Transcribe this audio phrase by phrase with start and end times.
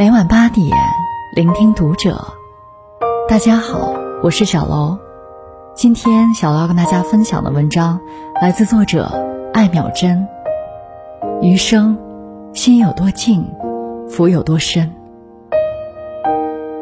[0.00, 0.66] 每晚八点，
[1.36, 2.26] 聆听读者。
[3.28, 4.98] 大家好，我是小楼。
[5.74, 8.00] 今天小楼要跟大家分享的文章
[8.40, 9.12] 来自作者
[9.52, 10.26] 艾淼真。
[11.42, 11.98] 余生，
[12.54, 13.46] 心有多静，
[14.08, 14.90] 福有多深。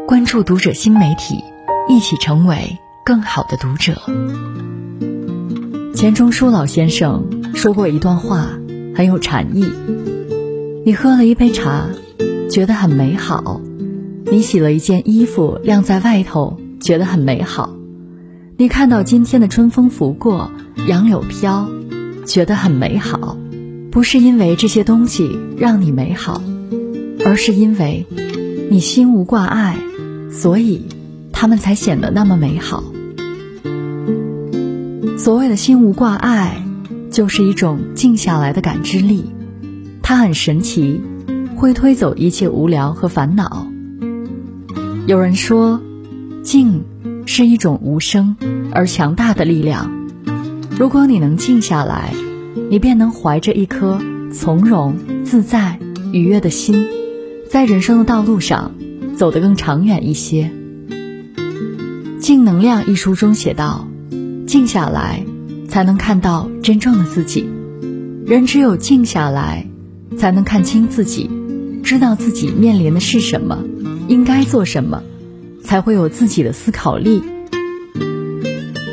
[0.07, 1.43] 关注读者新媒体，
[1.89, 4.01] 一起成为更好的读者。
[5.93, 7.25] 钱钟书老先生
[7.57, 8.47] 说过一段话，
[8.95, 9.65] 很有禅意。
[10.87, 11.89] 你喝了一杯茶。
[12.51, 13.61] 觉得很美好，
[14.25, 17.77] 你洗了一件衣服晾在外头，觉得很美好。
[18.57, 20.51] 你看到今天的春风拂过，
[20.89, 21.69] 杨柳飘，
[22.25, 23.37] 觉得很美好。
[23.91, 26.43] 不是因为这些东西让你美好，
[27.25, 28.07] 而是因为
[28.71, 29.77] 你心无挂碍，
[30.31, 30.87] 所以
[31.33, 32.83] 他们才显得那么美好。
[35.19, 36.65] 所谓的心无挂碍，
[37.11, 39.25] 就是一种静下来的感知力，
[40.03, 41.01] 它很神奇。
[41.59, 43.67] 会推走一切无聊和烦恼。
[45.09, 45.83] 有人说，
[46.45, 46.85] 静
[47.27, 48.37] 是一种无声
[48.73, 49.91] 而强大的力量。
[50.79, 52.15] 如果你能静下来，
[52.71, 53.99] 你便能怀着一颗
[54.33, 55.81] 从容、自在、
[56.13, 56.87] 愉悦的心，
[57.51, 58.71] 在人生的道路上
[59.17, 60.53] 走得更长远一些。
[62.21, 63.89] 《静能量》一书中写道
[64.47, 65.25] ：“静下来，
[65.69, 67.49] 才能看到真正的自己。
[68.27, 69.67] 人只有静下来，
[70.17, 71.29] 才能看清自己。”
[71.89, 73.65] 知道自己面临的是什么，
[74.09, 75.03] 应该做什么，
[75.65, 77.23] 才会有自己的思考力。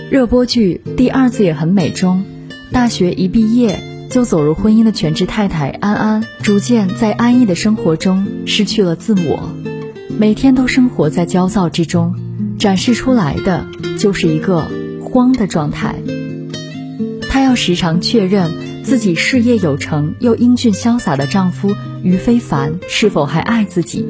[0.10, 2.24] 热播剧《第二次也很美》中，
[2.72, 9.54] 大学一毕业就走入婚姻的全职太太安安，逐渐在安逸的生活中失去了自我，
[10.18, 12.16] 每天都生活在焦躁之中，
[12.58, 13.68] 展示出来的
[14.00, 14.70] 就是一个
[15.02, 15.98] 慌的状态。
[17.30, 18.65] 她要时常确认。
[18.86, 24.06] 自己事业有成又英俊潇洒的丈夫于非凡是否还爱自己？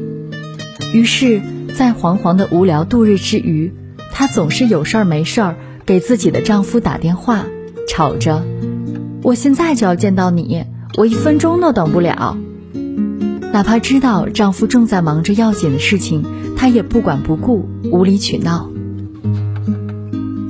[0.93, 1.41] 于是，
[1.77, 3.73] 在惶惶的无聊度日之余，
[4.11, 7.45] 她总是有事儿没事儿给自己的丈夫打电话，
[7.87, 8.45] 吵着
[9.23, 10.65] ：“我现在就要见到你，
[10.97, 12.37] 我一分钟都等不了。”
[13.53, 16.25] 哪怕知道丈夫正在忙着要紧的事情，
[16.57, 18.69] 她也不管不顾，无理取闹。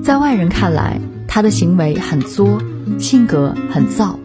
[0.04, 2.60] 在外人看来，她的行为很作。
[3.00, 4.20] 性格很躁，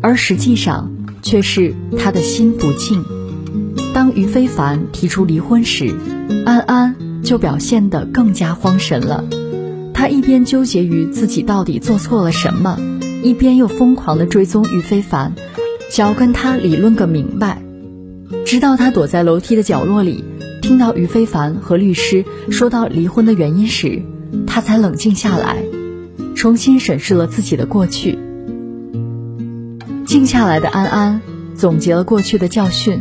[0.00, 0.90] 而实际上
[1.22, 3.04] 却是他的心不静。
[3.92, 5.94] 当于非凡提出离婚时，
[6.44, 9.24] 安安就表现得更加慌神了。
[9.92, 12.78] 她一边纠结于自己到底做错了什么，
[13.22, 15.34] 一边又疯狂地追踪于非凡，
[15.90, 17.62] 想要跟他理论个明白。
[18.46, 20.22] 直到她躲在楼梯的角落里，
[20.62, 24.02] 听到于非凡和律师说到离婚的原因时，
[24.46, 25.56] 她才冷静下来。
[26.38, 28.16] 重新审视了自己的过去，
[30.06, 31.20] 静下来的安安
[31.56, 33.00] 总结了过去的教训，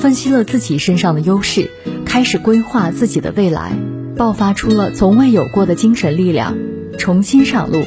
[0.00, 1.70] 分析了自己身上的优势，
[2.04, 3.78] 开始规划自己的未来，
[4.16, 6.56] 爆发出了从未有过的精神力量，
[6.98, 7.84] 重新上路，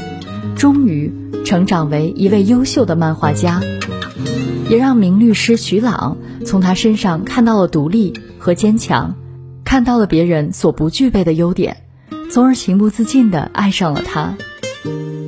[0.55, 1.11] 终于
[1.44, 3.59] 成长为一位优秀的漫画家，
[4.69, 9.13] 也让名律师徐朗从他身上看到了独立和坚强，
[9.66, 11.84] 看到了别人所不具备的优点，
[12.31, 14.38] 从而情不自禁地爱上了他。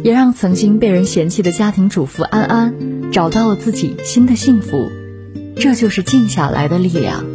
[0.04, 4.90] 也让曾经被人嫌弃的家庭主妇安安找到了自己新的幸福，
[5.56, 7.26] 这就是静下来的力量。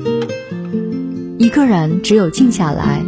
[1.39, 3.03] 一个人只有静下来，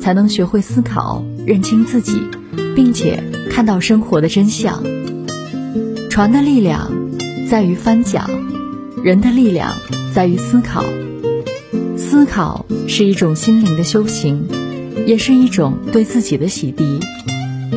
[0.00, 2.20] 才能学会思考、认清自己，
[2.76, 4.82] 并且看到生活的真相。
[6.10, 6.90] 船的力量
[7.48, 8.28] 在于翻桨，
[9.02, 9.72] 人的力量
[10.12, 10.84] 在于思考。
[11.96, 14.46] 思考是一种心灵的修行，
[15.06, 17.00] 也是一种对自己的洗涤。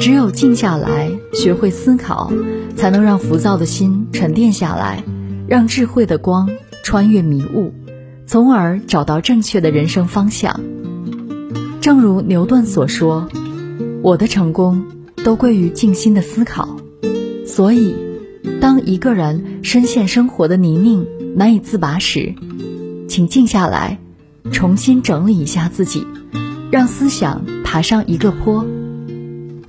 [0.02, 2.34] 只有静下来，学会思考，
[2.76, 5.04] 才能让浮躁的心沉淀下来，
[5.48, 6.50] 让智慧的光
[6.82, 7.72] 穿越迷雾，
[8.26, 10.60] 从而找到正确的人生方向。
[11.82, 13.30] 正如牛顿所说
[14.02, 14.84] ：“我的成功
[15.24, 16.78] 都归于静心的思考。”
[17.46, 17.96] 所以，
[18.60, 21.06] 当一个人深陷生活的泥泞
[21.36, 22.34] 难以自拔时，
[23.08, 24.00] 请静下来，
[24.52, 26.08] 重新整理一下自己，
[26.72, 28.66] 让思想爬上一个坡。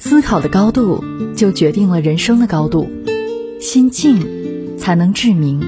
[0.04, 1.04] 思考的高度
[1.36, 2.90] 就决定了人生的高度，
[3.60, 5.62] 心静才能志明，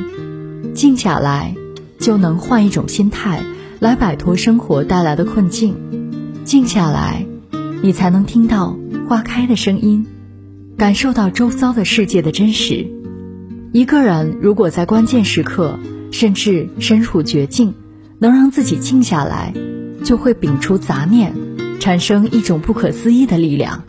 [0.75, 1.55] 静下来
[2.01, 3.45] 就能换一种心态
[3.79, 5.77] 来摆脱生活带来的困境，
[6.45, 7.25] 静下来，
[7.81, 8.77] 你才能听到
[9.09, 10.05] 花开的声音，
[10.77, 12.91] 感受到周遭的世界的真实。
[13.71, 15.79] 一个人如果在关键时刻，
[16.11, 17.73] 甚至身处绝境，
[18.19, 19.55] 能让自己静下来，
[20.03, 21.33] 就会摒除杂念，
[21.79, 23.85] 产生一种不可思议的力量。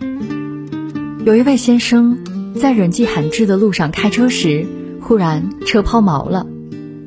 [1.25, 2.19] 有一位先生
[2.53, 4.63] 在人迹罕至的路上开车时，
[5.01, 6.45] 忽然车抛锚了，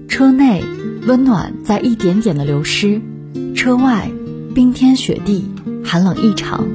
[0.08, 0.64] 车内
[1.06, 3.00] 温暖在一点点的流失，
[3.54, 4.10] 车外
[4.56, 5.44] 冰天雪地，
[5.84, 6.66] 寒冷异常。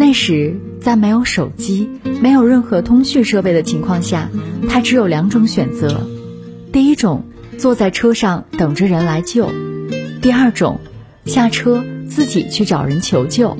[0.00, 1.88] 那时在没有手机、
[2.20, 4.28] 没有任何通讯设备的情况下，
[4.68, 6.08] 他只有两种选择：
[6.72, 7.22] 第一种，
[7.56, 9.46] 坐在车上等着人来救；
[10.20, 10.80] 第二种，
[11.24, 13.56] 下车自己去找人求救。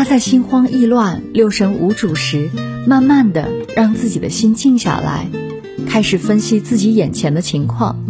[0.00, 2.48] 他在心慌意乱、六神无主时，
[2.86, 5.28] 慢慢的让自己的心静下来，
[5.86, 8.02] 开始分析自己眼前的情况。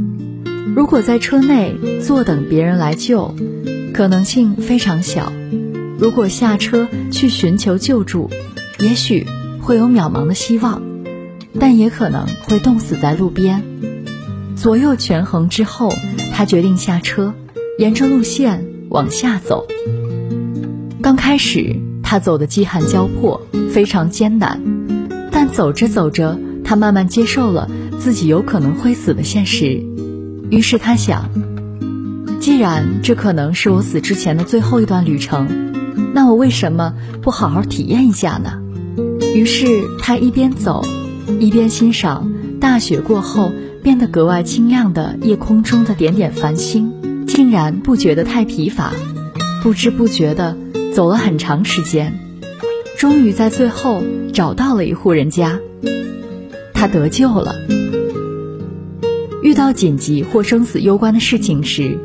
[0.77, 3.35] 如果在车内坐等别人来救，
[3.93, 5.33] 可能性非常小；
[5.99, 8.31] 如果下车去寻求救助，
[8.79, 9.27] 也许
[9.61, 10.81] 会有渺茫的希望，
[11.59, 13.65] 但也可能会冻死在路边。
[14.55, 15.93] 左右权衡之后，
[16.33, 17.35] 他决定下车，
[17.81, 19.67] 沿着路线往下走。
[21.03, 23.41] 刚开始，他走的饥寒交迫，
[23.73, 24.61] 非常艰难。
[25.33, 29.83] 但走着走着，他慢慢接受了自己有可能会死的现实。
[30.51, 31.31] 于是他想，
[32.39, 35.73] 既然这可能是我死之前的最后一段旅程，
[36.13, 36.93] 那我为什么
[37.23, 38.61] 不好好体验一下呢？
[39.35, 39.67] 于是
[40.01, 40.85] 他一边走，
[41.41, 42.31] 一边欣赏
[42.61, 43.51] 大雪过后
[43.83, 46.93] 变得格外清亮的夜空中的点点繁星，
[47.27, 48.93] 竟然不觉得太疲乏，
[49.63, 50.59] 不知不觉的。
[50.93, 52.19] 走了很长时间，
[52.99, 54.03] 终于在最后
[54.33, 55.61] 找到了一户人家。
[56.75, 57.55] 他得救了。
[59.43, 61.99] 遇到紧急或生死攸关的事情时，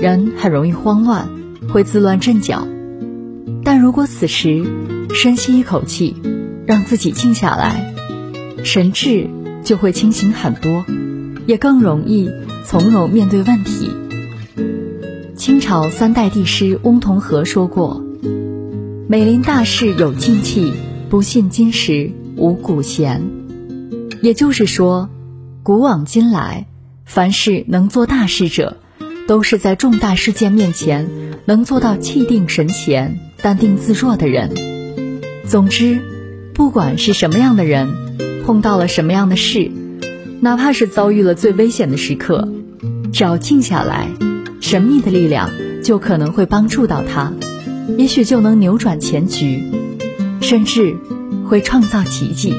[0.00, 1.28] 人很容易慌乱，
[1.68, 2.66] 会自乱阵脚。
[3.64, 4.64] 但如果此时
[5.14, 6.16] 深吸一口气，
[6.66, 7.94] 让自己静下来，
[8.64, 9.28] 神智
[9.64, 10.84] 就会清醒很多，
[11.46, 12.30] 也更容易
[12.64, 13.90] 从容面对问题。
[15.36, 18.04] 清朝三代帝师翁同龢说过。
[19.10, 20.70] 美临大事有静气，
[21.08, 23.22] 不信今时无古贤。
[24.20, 25.08] 也就是说，
[25.62, 26.66] 古往今来，
[27.06, 28.76] 凡是能做大事者，
[29.26, 31.08] 都是在重大事件面前
[31.46, 34.54] 能做到气定神闲、淡定自若的人。
[35.46, 36.02] 总之，
[36.52, 37.88] 不管是什么样的人，
[38.44, 39.72] 碰到了什么样的事，
[40.42, 42.46] 哪怕是遭遇了最危险的时刻，
[43.10, 44.10] 只要静下来，
[44.60, 45.48] 神秘的力量
[45.82, 47.32] 就可能会帮助到他。
[47.96, 49.62] 也许就能扭转前局，
[50.40, 50.96] 甚至
[51.46, 52.54] 会创造奇迹。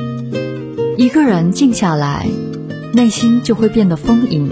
[0.97, 2.27] 一个人静下来，
[2.93, 4.49] 内心就会变得丰盈，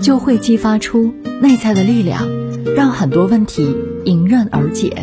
[0.00, 2.28] 就会激发出内在的力量，
[2.76, 4.96] 让很多问题迎刃而解。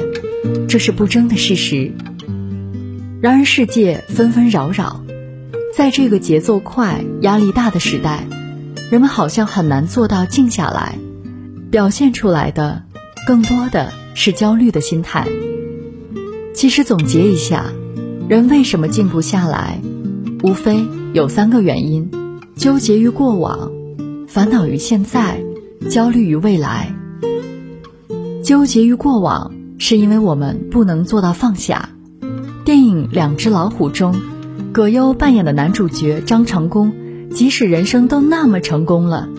[0.68, 1.92] 这是不争的事实。
[3.22, 5.04] 然而，世界纷纷扰扰，
[5.76, 8.26] 在这个节奏快、压力大的时代，
[8.90, 10.98] 人们好像很难做到静下来，
[11.70, 12.84] 表现出来的
[13.28, 13.92] 更多的。
[14.14, 15.28] 是焦虑的心态。
[16.54, 17.66] 其实总结一下，
[18.28, 19.82] 人为什么静不下来，
[20.44, 22.12] 无非有三个原因：
[22.56, 23.72] 纠结于过往，
[24.28, 25.42] 烦恼于现在，
[25.90, 26.94] 焦虑于未来。
[28.44, 31.90] 纠结于过往，是因为我们不能做到放下。
[32.66, 34.14] 电影《两只老虎》中，
[34.74, 36.92] 葛优扮演的男主角张成功，
[37.32, 39.30] 即使人生都那么成功了，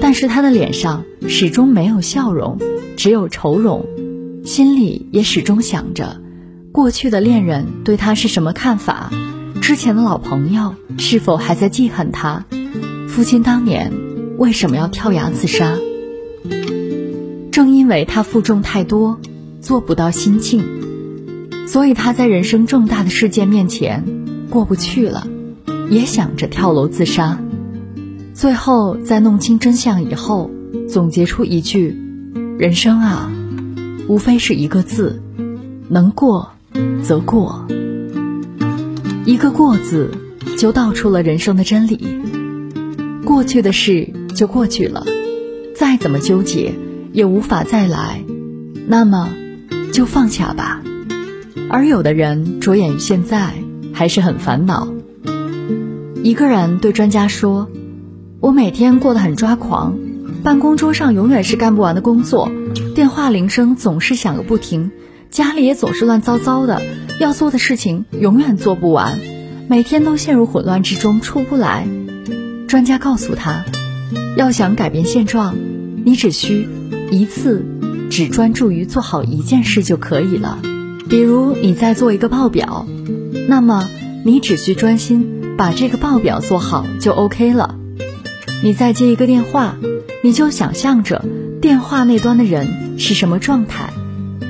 [0.00, 2.58] 但是他的脸上始终没有笑容，
[2.96, 3.84] 只有愁容。
[4.48, 6.22] 心里也始终想着，
[6.72, 9.12] 过去的恋人对他是什么看法？
[9.60, 12.46] 之前的老朋友是否还在记恨他？
[13.08, 13.92] 父亲当年
[14.38, 15.76] 为什么要跳崖自杀？
[17.52, 19.20] 正因为他负重太多，
[19.60, 20.64] 做不到心静，
[21.66, 24.02] 所以他在人生重大的事件面前
[24.48, 25.28] 过不去了，
[25.90, 27.38] 也想着跳楼自杀。
[28.32, 30.50] 最后在弄清真相以后，
[30.88, 31.94] 总结出一句：
[32.58, 33.30] 人生啊。
[34.08, 35.22] 无非是一个字，
[35.90, 36.52] 能过
[37.02, 37.66] 则过。
[39.26, 40.10] 一个“过”字，
[40.56, 42.18] 就道出了人生的真理。
[43.26, 45.04] 过去的事就过去了，
[45.76, 46.72] 再怎么纠结
[47.12, 48.24] 也无法再来，
[48.86, 49.28] 那么
[49.92, 50.82] 就放下吧。
[51.68, 53.52] 而有的人着眼于现在，
[53.92, 54.88] 还是很烦恼。
[56.22, 57.68] 一个人对专家说
[58.40, 59.98] ：“我每天过得很抓狂，
[60.42, 62.50] 办公桌上永远是干不完的工作。”
[62.98, 64.90] 电话铃声总是响个不停，
[65.30, 66.82] 家里也总是乱糟糟的，
[67.20, 69.20] 要做的事情永远做不完，
[69.68, 71.86] 每天都陷入混乱之中出不来。
[72.66, 73.64] 专家告诉他，
[74.36, 75.54] 要想改变现状，
[76.04, 76.66] 你只需
[77.12, 77.64] 一次
[78.10, 80.58] 只专注于做好一件事就可以了。
[81.08, 82.84] 比如你在做一个报表，
[83.48, 83.88] 那么
[84.24, 87.78] 你只需专心把这个报表做好就 OK 了。
[88.60, 89.76] 你再接一个电话，
[90.24, 91.24] 你就想象着。
[91.60, 93.92] 电话那端的人是什么状态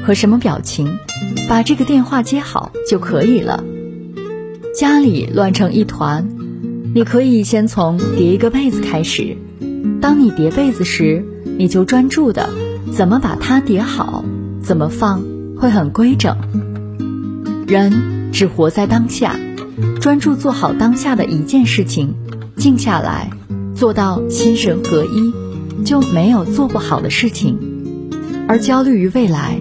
[0.05, 0.99] 和什么表情，
[1.49, 3.63] 把这个电话接好就可以了。
[4.75, 6.29] 家里乱成一团，
[6.95, 9.37] 你可以先从叠一个被子开始，
[10.01, 11.25] 当你叠被子时，
[11.59, 12.49] 你就专注的
[12.93, 14.25] 怎么把它叠好，
[14.63, 15.23] 怎么放
[15.57, 16.37] 会很规整。
[17.67, 19.37] 人只活在当下，
[20.01, 22.15] 专注做好当下的一件事情，
[22.57, 23.31] 静下来，
[23.75, 25.35] 做到心神合一，
[25.85, 27.59] 就没有做不好的事情。
[28.49, 29.61] 而焦虑于未来，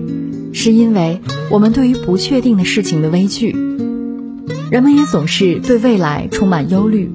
[0.53, 3.51] 是因为我们对于不确定的事情的畏惧。
[4.71, 7.11] 人们也总是对未来充满忧虑，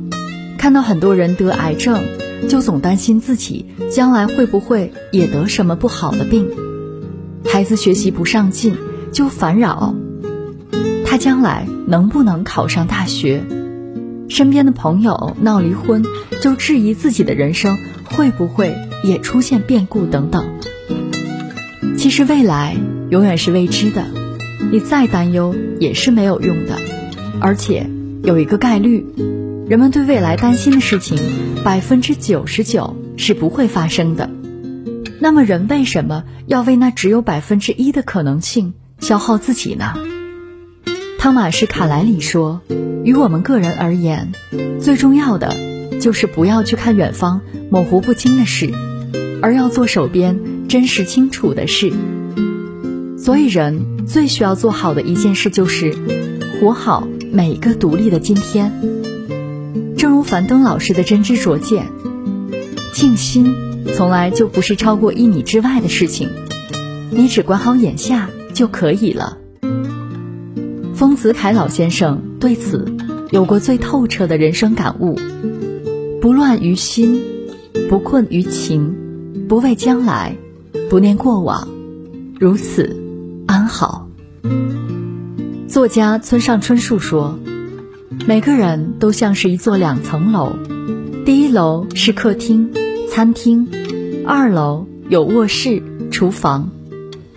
[0.58, 2.02] 看到很多人得癌症，
[2.46, 6.44] 就总担心自己将来会不会也得什么不好的病；
[7.46, 8.76] 孩子学习不上进，
[9.10, 9.94] 就烦扰
[11.06, 13.40] 他将来能不能考上大学；
[14.28, 16.04] 身边的朋友闹离婚，
[16.42, 20.44] 就质疑自己的人生会不会也出现变故等等。
[22.02, 22.76] 其实未来
[23.11, 24.04] 永远是未知的，
[24.73, 26.76] 你再担忧也是没有用的。
[27.40, 27.88] 而且
[28.25, 29.06] 有一个概率，
[29.68, 31.16] 人们对未来担心的事情，
[31.62, 34.28] 百分之九十九是不会发生的。
[35.21, 39.94] 那么人为什么要为那只有百分之一的可能性消耗自己呢？
[41.21, 42.62] 汤马士·卡莱里说
[43.06, 44.32] ：“于我们个人而言，
[44.80, 45.54] 最重要的
[46.00, 48.73] 就是不要去看远方模糊不清的事，
[49.40, 50.40] 而要做手边
[50.72, 51.92] 真实清楚的事。
[53.18, 55.94] 所以，人最需要做好的一件事就是
[56.58, 58.72] 活好。”每一个独立的今天，
[59.98, 61.90] 正如樊登老师的真知灼见，
[62.94, 63.54] 静心
[63.94, 66.30] 从来就不是超过一米之外的事情，
[67.10, 69.36] 你只管好眼下就可以了。
[70.94, 72.96] 丰子恺老先生对此
[73.30, 75.18] 有过最透彻的人生感悟：
[76.22, 77.20] 不乱于心，
[77.90, 78.94] 不困于情，
[79.50, 80.34] 不畏将来，
[80.92, 81.66] 不念过往，
[82.38, 82.94] 如此
[83.46, 84.06] 安好。
[85.66, 87.38] 作家村上春树说
[88.28, 90.52] ：“每个人都像是一座两层楼，
[91.25, 92.75] 第一楼是客厅、
[93.11, 93.66] 餐厅，
[94.26, 96.68] 二楼有卧室、厨房。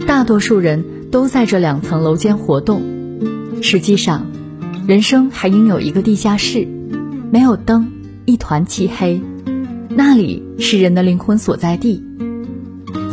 [0.05, 2.81] 大多数人都在这两层楼间活动。
[3.61, 4.25] 实际上，
[4.85, 6.67] 人生还应有一个地下室，
[7.31, 7.89] 没有灯，
[8.25, 9.21] 一团漆黑，
[9.87, 12.03] 那里是人的灵魂所在地。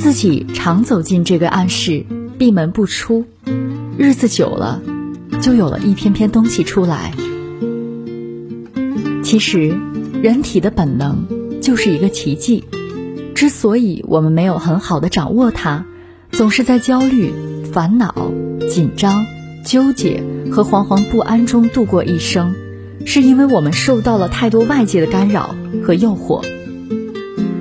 [0.03, 2.05] 自己常走进这个暗室，
[2.37, 3.25] 闭门不出，
[3.97, 4.83] 日子久了。”
[5.41, 7.13] 就有了一篇篇东西出来。
[9.23, 9.79] 其实，
[10.21, 11.25] 人体的本能
[11.61, 12.65] 就是一个奇迹。
[13.37, 15.87] 之所以我们没有很好的掌握它，
[16.33, 17.33] 总是在焦虑、
[17.73, 18.33] 烦恼、
[18.69, 19.25] 紧张、
[19.65, 22.57] 纠结和惶惶不安中度过一生，
[23.07, 25.55] 是因为我们受到了太多外界的干扰
[25.85, 26.45] 和诱惑。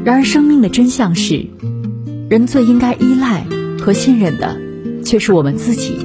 [0.04, 1.46] 然而，生命的真相是，
[2.32, 3.46] 人最应该依赖
[3.82, 4.58] 和信任的，
[5.04, 5.98] 却是我们自己。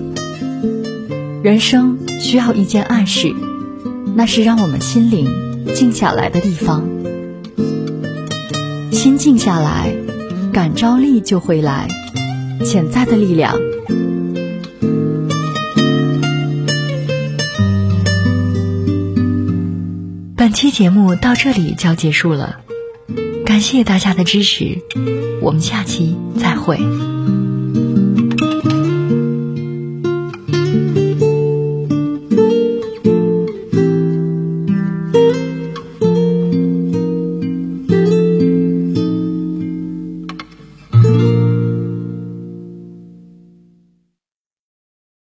[1.40, 3.32] 人生需要一间暗室，
[4.16, 5.28] 那是让我们心灵
[5.72, 6.84] 静下来的地方。
[8.90, 9.94] 心静下来，
[10.52, 11.86] 感召力就会来，
[12.64, 13.56] 潜在的力量。
[20.34, 22.56] 本期节目到这里就要结束了，
[23.46, 24.82] 感谢大家的支持，
[25.40, 26.76] 我们下期再会。